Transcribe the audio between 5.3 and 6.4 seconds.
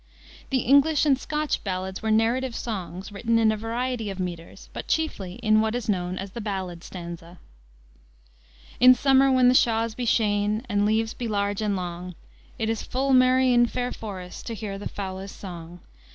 in what is known as